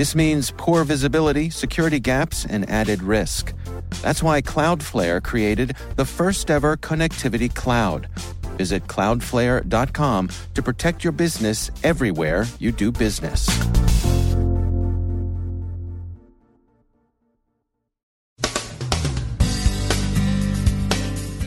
[0.00, 3.52] This means poor visibility, security gaps, and added risk.
[4.00, 8.08] That's why Cloudflare created the first ever connectivity cloud.
[8.56, 13.46] Visit cloudflare.com to protect your business everywhere you do business.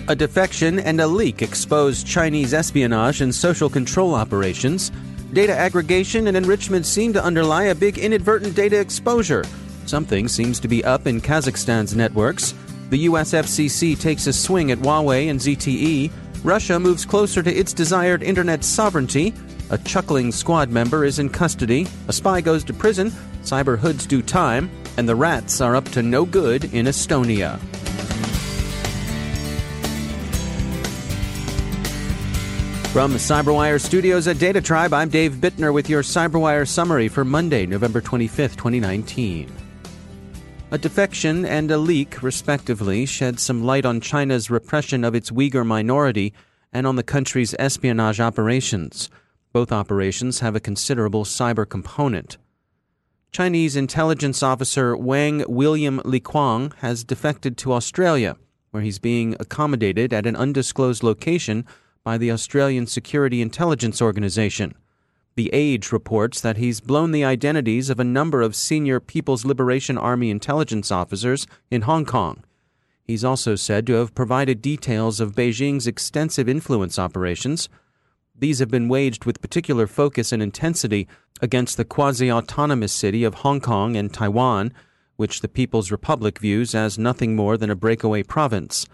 [0.08, 4.92] A defection and a leak exposed Chinese espionage and social control operations.
[5.34, 9.44] Data aggregation and enrichment seem to underlie a big inadvertent data exposure.
[9.88, 12.54] Something seems to be up in Kazakhstan's networks.
[12.92, 16.12] The US FCC takes a swing at Huawei and ZTE.
[16.44, 19.34] Russia moves closer to its desired internet sovereignty.
[19.72, 21.88] A chuckling squad member is in custody.
[22.08, 23.10] A spy goes to prison.
[23.42, 24.70] Cyber hoods do time.
[24.98, 27.60] And the rats are up to no good in Estonia.
[32.94, 37.26] From the CyberWire studios at Data Tribe, I'm Dave Bittner with your CyberWire summary for
[37.26, 39.52] Monday, November 25th, 2019.
[40.70, 45.66] A defection and a leak, respectively, shed some light on China's repression of its Uyghur
[45.66, 46.36] minority
[46.72, 49.10] and on the country's espionage operations.
[49.54, 52.38] Both operations have a considerable cyber component.
[53.32, 58.38] Chinese intelligence officer Wang William Li Liqiang has defected to Australia,
[58.70, 61.66] where he's being accommodated at an undisclosed location
[62.04, 64.76] by the Australian Security Intelligence Organization.
[65.36, 69.98] The Age reports that he's blown the identities of a number of senior People's Liberation
[69.98, 72.44] Army intelligence officers in Hong Kong.
[73.04, 77.68] He's also said to have provided details of Beijing's extensive influence operations.
[78.38, 81.08] These have been waged with particular focus and intensity
[81.42, 84.72] against the quasi autonomous city of Hong Kong and Taiwan,
[85.16, 88.86] which the People's Republic views as nothing more than a breakaway province.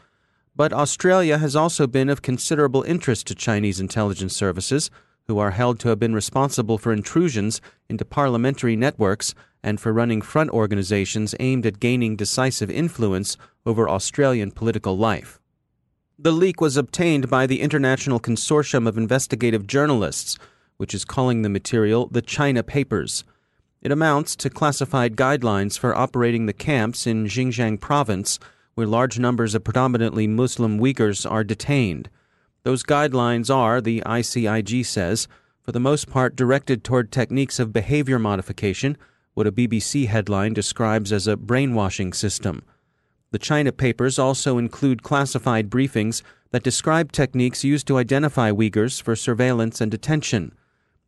[0.60, 4.92] But Australia has also been of considerable interest to Chinese intelligence services,
[5.26, 9.34] who are held to have been responsible for intrusions into parliamentary networks
[9.64, 15.40] and for running front organizations aimed at gaining decisive influence over Australian political life.
[16.18, 20.38] The leak was obtained by the International Consortium of Investigative Journalists,
[20.76, 23.24] which is calling the material the China Papers.
[23.82, 28.40] It amounts to classified guidelines for operating the camps in Xinjiang province
[28.80, 32.10] where large numbers of predominantly Muslim Uyghurs are detained.
[32.64, 35.28] Those guidelines are, the ICIJ says,
[35.62, 38.96] for the most part directed toward techniques of behavior modification,
[39.34, 42.64] what a BBC headline describes as a brainwashing system.
[43.32, 49.14] The China papers also include classified briefings that describe techniques used to identify Uyghurs for
[49.14, 50.54] surveillance and detention.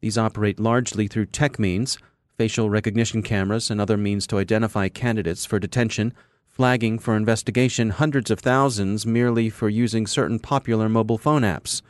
[0.01, 1.97] These operate largely through tech means,
[2.37, 6.13] facial recognition cameras, and other means to identify candidates for detention
[6.61, 11.81] flagging for investigation hundreds of thousands merely for using certain popular mobile phone apps.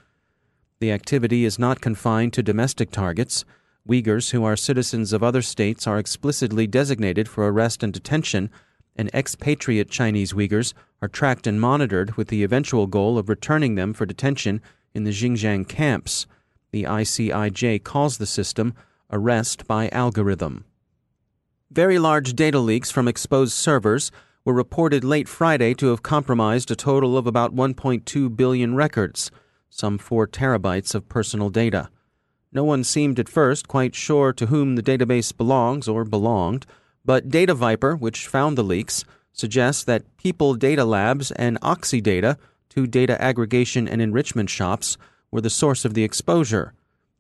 [0.80, 3.44] The activity is not confined to domestic targets.
[3.86, 8.50] Uyghurs who are citizens of other states are explicitly designated for arrest and detention,
[8.96, 13.92] and expatriate Chinese Uyghurs are tracked and monitored with the eventual goal of returning them
[13.92, 14.62] for detention
[14.94, 16.28] in the Xinjiang camps.
[16.72, 18.74] The ICIJ calls the system
[19.12, 20.64] arrest by algorithm.
[21.70, 24.14] Very large data leaks from exposed servers
[24.44, 29.32] were reported late Friday to have compromised a total of about 1.2 billion records,
[29.70, 31.90] some 4 terabytes of personal data.
[32.52, 36.66] No one seemed at first quite sure to whom the database belongs or belonged,
[37.06, 42.38] but DataViper, which found the leaks, suggests that People Data Labs and Oxydata,
[42.70, 44.98] two data aggregation and enrichment shops,
[45.32, 46.74] were the source of the exposure.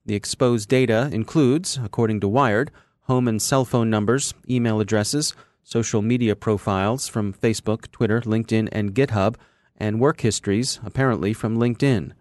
[0.05, 2.71] The exposed data includes, according to Wired,
[3.01, 5.33] home and cell phone numbers, email addresses,
[5.63, 9.35] social media profiles from Facebook, Twitter, LinkedIn, and GitHub,
[9.77, 12.11] and work histories, apparently from LinkedIn.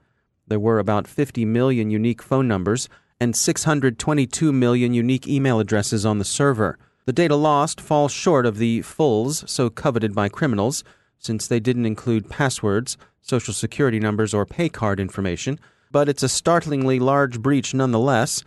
[0.46, 2.88] There were about 50 million unique phone numbers
[3.20, 6.78] and 622 million unique email addresses on the server.
[7.04, 10.82] The data lost falls short of the fullz so coveted by criminals,
[11.18, 15.60] since they didn't include passwords, social security numbers, or pay card information,
[15.90, 18.42] but it's a startlingly large breach nonetheless,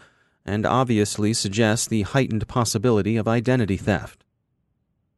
[0.45, 4.22] and obviously suggests the heightened possibility of identity theft.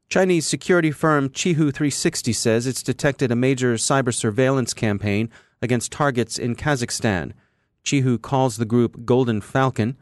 [0.07, 5.29] Chinese security firm Qihoo 360 says it's detected a major cyber surveillance campaign
[5.61, 7.33] against targets in Kazakhstan.
[7.83, 9.97] Qihoo calls the group Golden Falcon.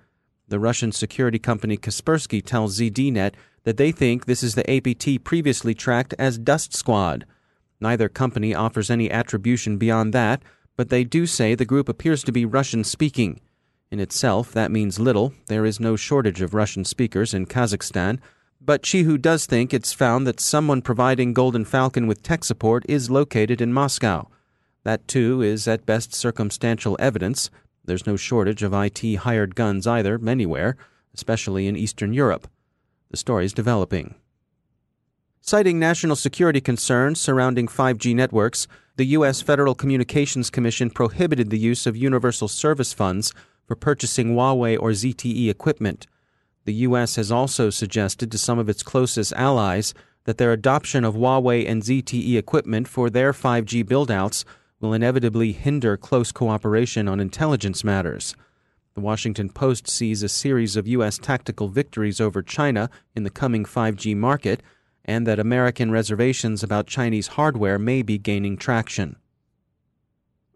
[0.48, 3.34] The Russian security company Kaspersky tells ZDNet
[3.64, 7.26] that they think this is the APT previously tracked as Dust Squad.
[7.80, 10.44] Neither company offers any attribution beyond that,
[10.76, 13.40] but they do say the group appears to be Russian speaking.
[13.92, 15.34] In itself, that means little.
[15.48, 18.20] There is no shortage of Russian speakers in Kazakhstan.
[18.66, 23.12] But Qihoo does think it's found that someone providing Golden Falcon with tech support is
[23.12, 24.30] located in Moscow.
[24.84, 27.50] That, too, is at best circumstantial evidence.
[27.84, 30.78] There's no shortage of IT hired guns either, anywhere,
[31.14, 32.48] especially in Eastern Europe.
[33.12, 34.16] The story's developing.
[35.42, 39.42] Citing national security concerns surrounding 5G networks, the U.S.
[39.42, 43.34] Federal Communications Commission prohibited the use of universal service funds
[43.66, 46.08] for purchasing Huawei or ZTE equipment.
[46.66, 47.18] The U.S.
[47.18, 49.94] has also suggested to some of its closest allies
[50.24, 54.46] that their adoption of Huawei and ZTE equipment for their 5G buildouts
[54.80, 58.36] will inevitably hinder close cooperation on intelligence matters.
[58.94, 61.18] The Washington Post sees a series of U.S.
[61.18, 64.62] tactical victories over China in the coming 5G market,
[65.04, 69.18] and that American reservations about Chinese hardware may be gaining traction.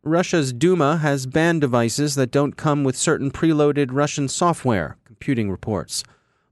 [0.03, 6.03] Russia's Duma has banned devices that don't come with certain preloaded Russian software, computing reports.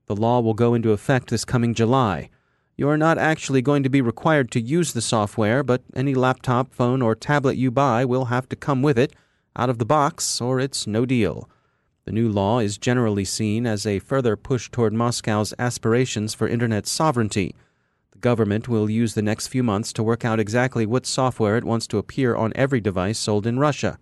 [0.08, 2.32] The law will go into effect this coming July.
[2.76, 7.04] You're not actually going to be required to use the software, but any laptop, phone,
[7.04, 9.14] or tablet you buy will have to come with it,
[9.56, 11.48] out of the box, or it's no deal.
[12.06, 16.88] The new law is generally seen as a further push toward Moscow's aspirations for Internet
[16.88, 17.56] sovereignty.
[18.14, 21.64] The government will use the next few months to work out exactly what software it
[21.64, 24.00] wants to appear on every device sold in Russia.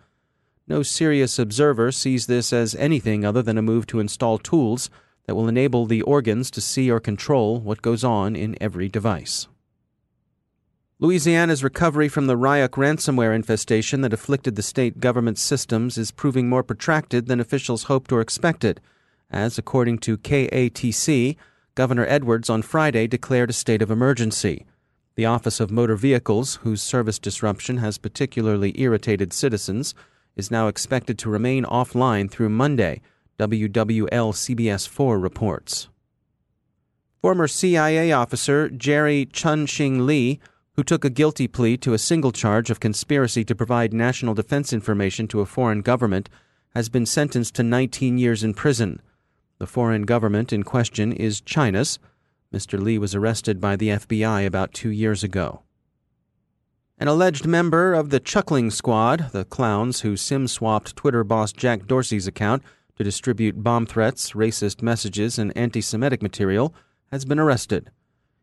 [0.68, 4.90] No serious observer sees this as anything other than a move to install tools
[5.26, 9.48] that will enable the organs to see or control what goes on in every device.
[11.00, 16.48] Louisiana's recovery from the Ryuk ransomware infestation that afflicted the state government systems is proving
[16.48, 18.80] more protracted than officials hoped or expected,
[19.30, 21.36] as, according to KATC,
[21.76, 24.66] Governor Edwards on Friday declared a state of emergency.
[25.16, 29.94] The Office of Motor Vehicles, whose service disruption has particularly irritated citizens,
[30.36, 33.02] is now expected to remain offline through Monday,
[33.40, 35.90] WWL CBS 4 reports.
[37.22, 40.40] Former CIA officer Jerry Chun Shing Lee,
[40.76, 44.74] who took a guilty plea to a single charge of conspiracy to provide national defense
[44.74, 46.30] information to a foreign government,
[46.76, 49.02] has been sentenced to 19 years in prison.
[49.60, 52.00] The foreign government in question is China's.
[52.54, 52.80] Mr.
[52.80, 55.63] Lee was arrested by the FBI about two years ago.
[57.04, 61.86] An alleged member of the Chuckling Squad, the clowns who sim swapped Twitter boss Jack
[61.86, 62.64] Dorsey's account
[62.96, 66.74] to distribute bomb threats, racist messages, and anti Semitic material,
[67.12, 67.92] has been arrested.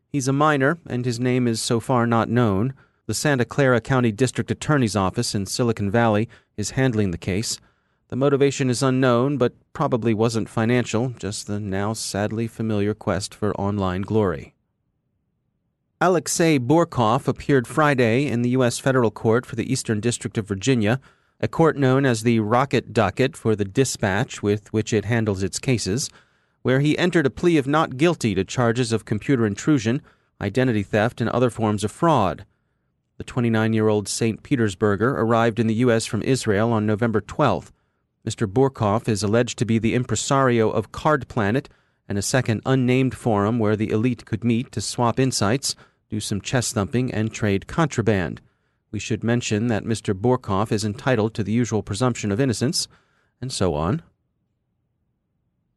[0.09, 2.75] He's a minor, and his name is so far not known.
[3.07, 7.59] The Santa Clara County District Attorney's Office in Silicon Valley is handling the case.
[8.09, 13.59] The motivation is unknown, but probably wasn't financial, just the now sadly familiar quest for
[13.59, 14.53] online glory.
[16.03, 18.79] Alexei Burkov appeared Friday in the U.S.
[18.79, 20.99] federal court for the Eastern District of Virginia,
[21.39, 25.59] a court known as the Rocket Docket for the dispatch with which it handles its
[25.59, 26.09] cases,
[26.63, 30.01] where he entered a plea of not guilty to charges of computer intrusion,
[30.41, 32.47] identity theft, and other forms of fraud.
[33.19, 34.41] The 29 year old St.
[34.41, 36.07] Petersburger arrived in the U.S.
[36.07, 37.69] from Israel on November 12th.
[38.27, 38.51] Mr.
[38.51, 41.69] Burkov is alleged to be the impresario of Card Planet
[42.09, 45.75] and a second unnamed forum where the elite could meet to swap insights,
[46.11, 48.41] do some chest thumping, and trade contraband.
[48.91, 50.13] We should mention that Mr.
[50.13, 52.89] Burkov is entitled to the usual presumption of innocence,
[53.39, 54.01] and so on.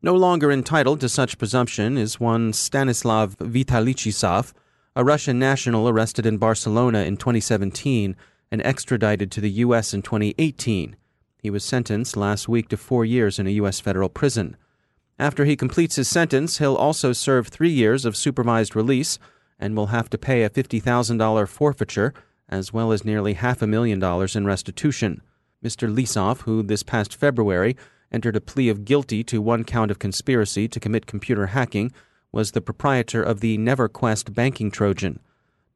[0.02, 4.52] No longer entitled to such presumption is one Stanislav Vitalyevich Lisov,
[4.96, 8.16] a Russian national arrested in Barcelona in 2017
[8.50, 9.94] and extradited to the U.S.
[9.94, 10.96] in 2018.
[11.38, 13.78] He was sentenced last week to four years in a U.S.
[13.78, 14.56] federal prison.
[15.16, 19.20] After he completes his sentence, he'll also serve three years of supervised release
[19.58, 22.12] and will have to pay a $50,000 forfeiture,
[22.48, 25.22] as well as nearly half a million dollars in restitution.
[25.64, 25.92] Mr.
[25.92, 27.76] Lisov, who this past February
[28.12, 31.92] entered a plea of guilty to one count of conspiracy to commit computer hacking,
[32.30, 35.20] was the proprietor of the NeverQuest banking Trojan.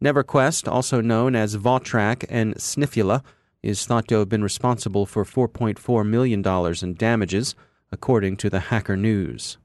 [0.03, 3.25] NeverQuest, also known as Vawtrak and Snifula,
[3.63, 6.45] is thought to have been responsible for $4.4 million
[6.83, 7.55] in damages,
[7.91, 9.59] according to the Hacker News.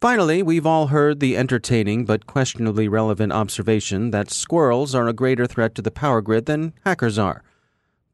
[0.00, 5.44] Finally, we've all heard the entertaining but questionably relevant observation that squirrels are a greater
[5.44, 7.42] threat to the power grid than hackers are.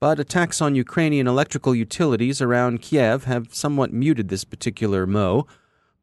[0.00, 5.46] But attacks on Ukrainian electrical utilities around Kiev have somewhat muted this particular mo,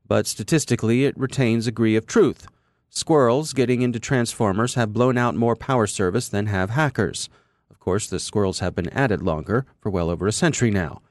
[0.08, 2.46] but statistically it retains a degree of truth.
[2.92, 7.28] Squirrels getting into transformers have blown out more power service than have hackers
[7.72, 11.02] Of course, the squirrels have been at it longer, for well over a century now.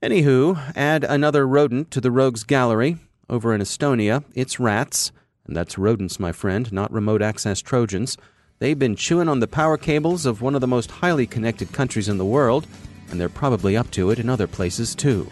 [0.00, 2.98] Anywho, add another rodent to the rogues gallery.
[3.30, 5.12] Over in Estonia, it's rats,
[5.46, 8.16] And that's rodents, my friend, not remote access Trojans.
[8.58, 12.08] They've been chewing on the power cables of one of the most highly connected countries
[12.08, 12.66] in the world,
[13.10, 15.30] and they're probably up to it in other places too.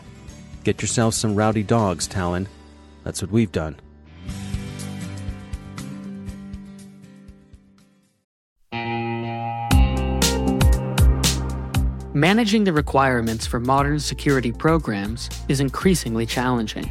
[0.62, 2.48] Get yourself some rowdy dogs, Tallinn.
[3.02, 3.76] That's what we've done.
[12.12, 16.90] Managing the requirements for modern security programs is increasingly challenging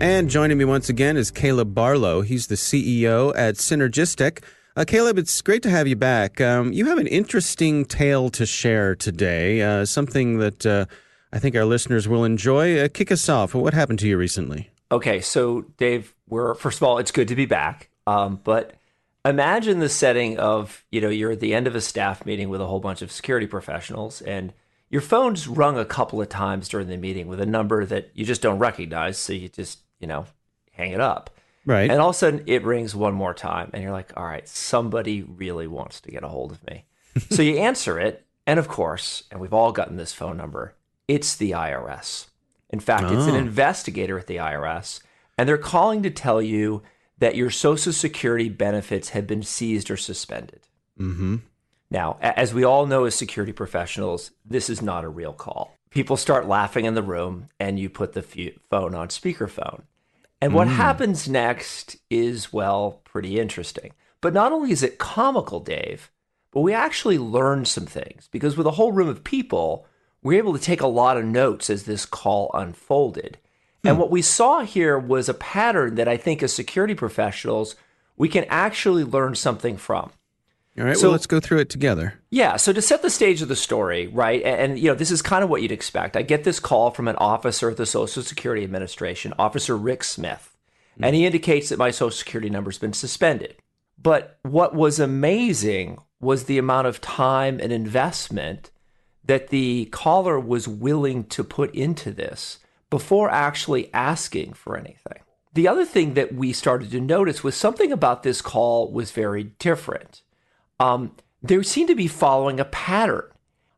[0.00, 2.22] And joining me once again is Caleb Barlow.
[2.22, 4.42] He's the CEO at CynergisTek.
[4.74, 6.40] Uh, Caleb, it's great to have you back.
[6.40, 10.86] Um, you have an interesting tale to share today, uh, something that uh,
[11.34, 12.78] I think our listeners will enjoy.
[12.78, 13.54] Uh, kick us off.
[13.54, 14.70] What happened to you recently?
[14.90, 17.90] Okay, so Dave, we're first of all, it's good to be back.
[18.06, 18.76] Um, but
[19.26, 22.62] imagine the setting of you know you're at the end of a staff meeting with
[22.62, 24.54] a whole bunch of security professionals, and
[24.88, 28.24] your phone's rung a couple of times during the meeting with a number that you
[28.24, 30.26] just don't recognize, so you just you know,
[30.72, 31.30] hang it up.
[31.66, 31.90] Right.
[31.90, 34.48] And all of a sudden it rings one more time and you're like, all right,
[34.48, 36.84] somebody really wants to get a hold of me.
[37.30, 38.26] so you answer it.
[38.46, 40.74] And of course, and we've all gotten this phone number,
[41.06, 42.26] it's the IRS.
[42.70, 43.16] In fact, oh.
[43.16, 43.38] it's an oh.
[43.38, 45.00] investigator at the IRS,
[45.36, 46.82] and they're calling to tell you
[47.18, 50.60] that your Social Security benefits have been seized or suspended.
[50.98, 51.36] Mm-hmm.
[51.90, 55.76] Now, as we all know as security professionals, this is not a real call.
[55.90, 58.22] People start laughing in the room, and you put the
[58.70, 59.82] phone on speakerphone.
[60.40, 60.72] And what mm.
[60.72, 63.92] happens next is, well, pretty interesting.
[64.20, 66.10] But not only is it comical, Dave,
[66.50, 69.86] but we actually learn some things because with a whole room of people,
[70.22, 73.38] we are able to take a lot of notes as this call unfolded.
[73.82, 73.88] Hmm.
[73.88, 77.76] And what we saw here was a pattern that I think as security professionals,
[78.16, 80.10] we can actually learn something from.
[80.78, 82.14] All right, so, well, let's go through it together.
[82.30, 85.10] Yeah, so to set the stage of the story, right, and, and, you know, this
[85.10, 86.16] is kind of what you'd expect.
[86.16, 90.56] I get this call from an officer at the Social Security Administration, Officer Rick Smith,
[90.92, 91.04] mm-hmm.
[91.04, 93.56] and he indicates that my Social Security number's been suspended.
[94.00, 98.70] But what was amazing was the amount of time and investment
[99.24, 102.58] that the caller was willing to put into this
[102.90, 105.20] before actually asking for anything.
[105.52, 109.44] The other thing that we started to notice was something about this call was very
[109.58, 110.22] different
[110.80, 113.24] um, they seem to be following a pattern.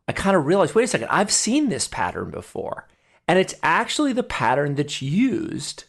[0.08, 2.88] I kind of realized, wait a second, I've seen this pattern before.
[3.28, 5.84] And it's actually the pattern that's used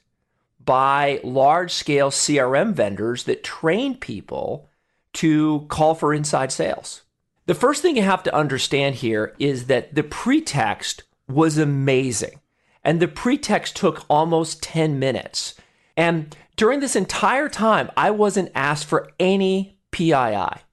[0.63, 4.69] by large scale CRM vendors that train people
[5.13, 7.03] to call for inside sales.
[7.45, 12.39] The first thing you have to understand here is that the pretext was amazing.
[12.83, 15.55] And the pretext took almost 10 minutes.
[15.95, 20.63] And during this entire time, I wasn't asked for any PII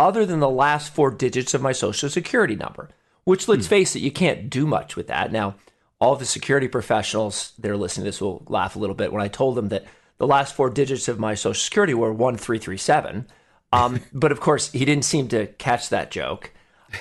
[0.00, 2.88] other than the last four digits of my social security number,
[3.24, 3.70] which let's hmm.
[3.70, 5.30] face it, you can't do much with that.
[5.30, 5.54] Now,
[6.00, 9.22] all the security professionals that are listening to this will laugh a little bit when
[9.22, 9.84] I told them that
[10.16, 13.26] the last four digits of my social security were 1337.
[13.72, 16.52] Um, but of course, he didn't seem to catch that joke.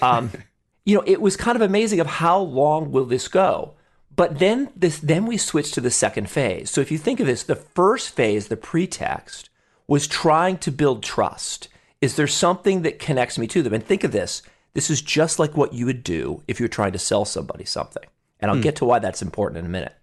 [0.01, 0.31] Um,
[0.85, 3.75] you know, it was kind of amazing of how long will this go?
[4.15, 6.69] But then this then we switch to the second phase.
[6.69, 9.49] So if you think of this, the first phase, the pretext,
[9.87, 11.69] was trying to build trust.
[12.01, 13.73] Is there something that connects me to them?
[13.73, 14.41] And think of this.
[14.73, 18.03] This is just like what you would do if you're trying to sell somebody something.
[18.39, 18.63] And I'll hmm.
[18.63, 19.95] get to why that's important in a minute.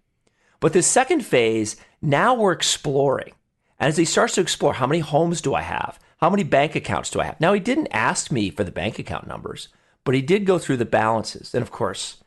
[0.60, 3.32] But the second phase, now we're exploring.
[3.78, 5.98] And as he starts to explore, how many homes do I have?
[6.18, 7.40] How many bank accounts do I have?
[7.40, 9.68] Now, he didn't ask me for the bank account numbers,
[10.04, 11.54] but he did go through the balances.
[11.54, 12.22] And of course,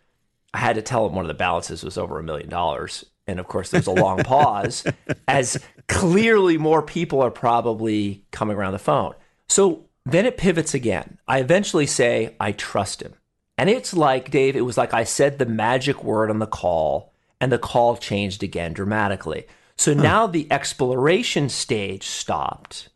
[0.54, 3.06] I had to tell him one of the balances was over a million dollars.
[3.26, 4.84] And of course, there's a long pause
[5.28, 9.14] as clearly more people are probably coming around the phone.
[9.50, 11.18] So then it pivots again.
[11.28, 13.16] I eventually say, I trust him.
[13.58, 17.14] And it's like, Dave, it was like I said the magic word on the call,
[17.42, 19.46] and the call changed again dramatically.
[19.78, 20.02] So huh.
[20.02, 22.90] now the exploration stage stopped.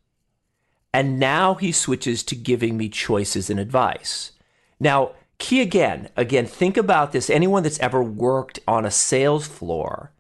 [0.94, 4.32] And now he switches to giving me choices and advice.
[4.80, 7.30] Now, key again, again, think about this.
[7.30, 10.12] Anyone that's ever worked on a sales floor,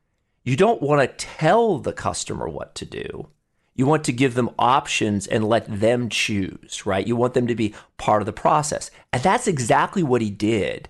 [0.44, 3.28] you don't want to tell the customer what to do.
[3.76, 7.08] You want to give them options and let them choose, right?
[7.08, 8.92] You want them to be part of the process.
[9.12, 10.90] And that's exactly what he did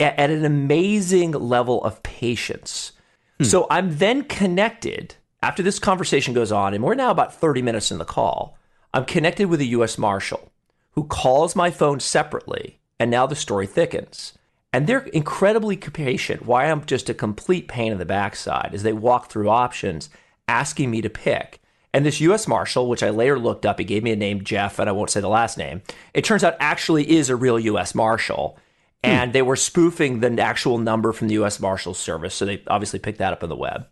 [0.00, 2.92] at, at an amazing level of patience.
[3.38, 3.44] Hmm.
[3.44, 7.90] So I'm then connected after this conversation goes on, and we're now about 30 minutes
[7.90, 8.58] in the call.
[8.92, 10.50] I'm connected with a US Marshal
[10.92, 14.32] who calls my phone separately, and now the story thickens.
[14.72, 16.44] And they're incredibly patient.
[16.44, 20.10] Why I'm just a complete pain in the backside as they walk through options,
[20.48, 21.60] asking me to pick.
[21.96, 22.46] And this U.S.
[22.46, 25.08] Marshal, which I later looked up, he gave me a name, Jeff, and I won't
[25.08, 25.80] say the last name.
[26.12, 27.94] It turns out actually is a real U.S.
[27.94, 28.58] Marshal.
[29.02, 29.10] Hmm.
[29.10, 31.58] And they were spoofing the actual number from the U.S.
[31.58, 32.34] Marshals Service.
[32.34, 33.86] So they obviously picked that up on the web.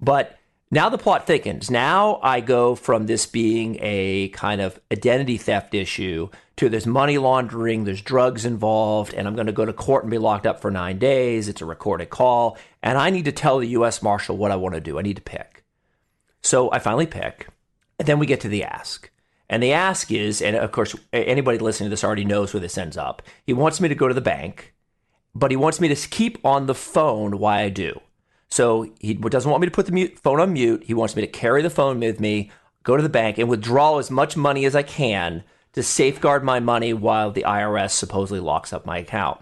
[0.00, 0.38] But
[0.70, 1.68] now the plot thickens.
[1.68, 7.18] Now I go from this being a kind of identity theft issue to there's money
[7.18, 10.60] laundering, there's drugs involved, and I'm going to go to court and be locked up
[10.60, 11.48] for nine days.
[11.48, 12.56] It's a recorded call.
[12.84, 14.00] And I need to tell the U.S.
[14.00, 14.96] Marshal what I want to do.
[14.96, 15.57] I need to pick.
[16.48, 17.46] So I finally pick,
[17.98, 19.10] and then we get to the ask.
[19.50, 22.78] And the ask is, and of course, anybody listening to this already knows where this
[22.78, 23.20] ends up.
[23.44, 24.72] He wants me to go to the bank,
[25.34, 28.00] but he wants me to keep on the phone while I do.
[28.48, 30.84] So he doesn't want me to put the mute, phone on mute.
[30.84, 32.50] He wants me to carry the phone with me,
[32.82, 36.60] go to the bank, and withdraw as much money as I can to safeguard my
[36.60, 39.38] money while the IRS supposedly locks up my account.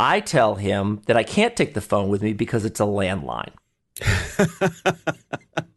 [0.00, 3.52] I tell him that I can't take the phone with me because it's a landline.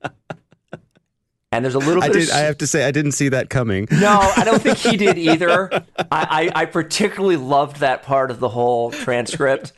[1.62, 2.10] And there's a little bit.
[2.10, 3.88] I, did, of, I have to say, I didn't see that coming.
[3.92, 5.72] No, I don't think he did either.
[5.72, 9.74] I, I, I, particularly loved that part of the whole transcript.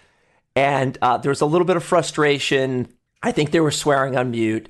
[0.55, 2.87] And uh, there was a little bit of frustration.
[3.21, 4.69] I think they were swearing on mute.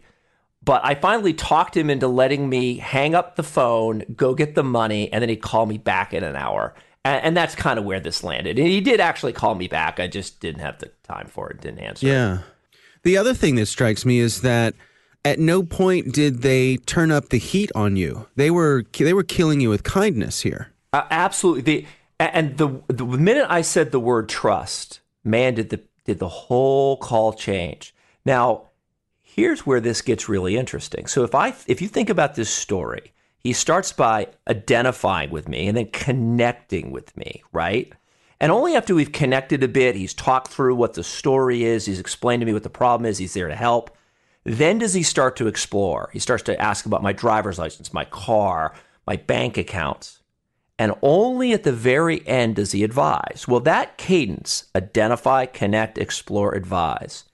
[0.63, 4.63] But I finally talked him into letting me hang up the phone, go get the
[4.63, 6.73] money, and then he'd call me back in an hour.
[7.05, 8.57] And, and that's kind of where this landed.
[8.57, 9.99] And he did actually call me back.
[9.99, 12.07] I just didn't have the time for it, didn't answer.
[12.07, 12.39] Yeah.
[13.03, 14.73] The other thing that strikes me is that
[15.25, 18.27] at no point did they turn up the heat on you.
[18.35, 20.71] They were they were killing you with kindness here.
[20.91, 21.61] Uh, absolutely.
[21.61, 21.85] The,
[22.19, 26.97] and the the minute I said the word trust, man, did the did the whole
[26.97, 27.95] call change.
[28.25, 28.69] Now,
[29.21, 31.07] here's where this gets really interesting.
[31.07, 35.67] So if I if you think about this story, he starts by identifying with me
[35.67, 37.91] and then connecting with me, right?
[38.39, 41.99] And only after we've connected a bit, he's talked through what the story is, he's
[41.99, 43.95] explained to me what the problem is, he's there to help
[44.43, 46.09] then does he start to explore?
[46.13, 48.73] He starts to ask about my driver's license, my car,
[49.07, 50.19] my bank accounts.
[50.79, 53.45] And only at the very end does he advise.
[53.47, 57.25] Well, that cadence, identify, connect, explore, advise,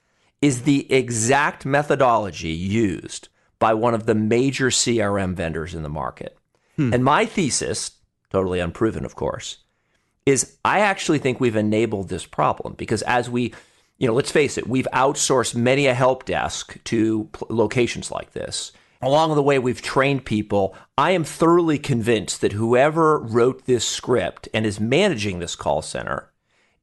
[0.41, 6.37] is the exact methodology used by one of the major CRM vendors in the market.
[6.75, 6.93] Hmm.
[6.93, 7.91] And my thesis,
[8.29, 9.57] totally unproven, of course,
[10.25, 13.53] is I actually think we've enabled this problem because as we
[13.99, 18.71] you know, let's face it, we've outsourced many a help desk to locations like this.
[19.01, 20.75] Along the way, we've trained people.
[20.97, 26.31] I am thoroughly convinced that whoever wrote this script and is managing this call center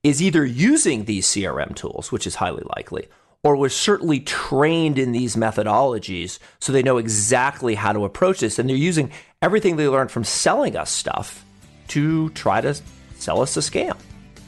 [0.02, 3.08] is either using these CRM tools, which is highly likely,
[3.42, 8.58] or was certainly trained in these methodologies so they know exactly how to approach this.
[8.58, 9.10] And they're using
[9.42, 11.44] everything they learned from selling us stuff
[11.88, 12.74] to try to
[13.16, 13.96] sell us a scam.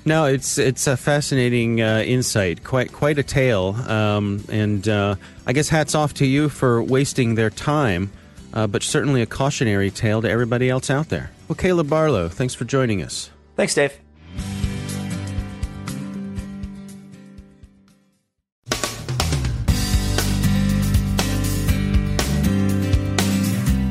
[0.08, 5.16] No, it's it's a fascinating uh, insight, quite quite a tale, um, and uh,
[5.46, 8.10] I guess hats off to you for wasting their time
[8.52, 11.30] uh, but certainly a cautionary tale to everybody else out there.
[11.48, 13.30] Well, Caleb Barlow, thanks for joining us.
[13.56, 13.92] Thanks, Dave.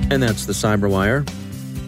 [0.09, 1.27] And that's the Cyberwire.